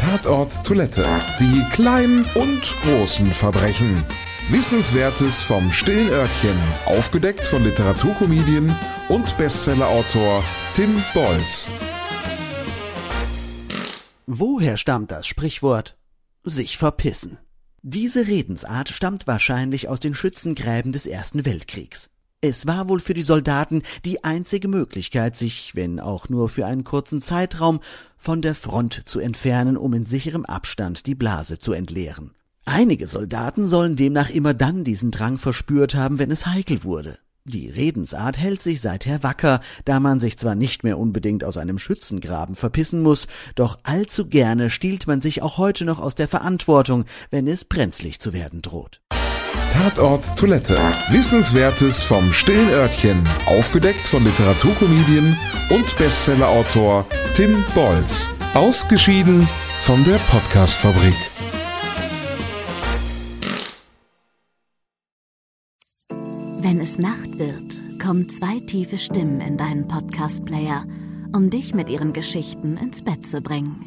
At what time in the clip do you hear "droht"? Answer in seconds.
48.62-49.02